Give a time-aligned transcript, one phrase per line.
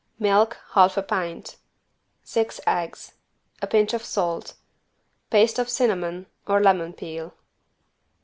[0.17, 1.57] Milk, half a pint.
[2.23, 3.13] Six eggs.
[3.61, 4.55] A pinch of salt.
[5.29, 7.35] Paste of cinnamon or lemon peel.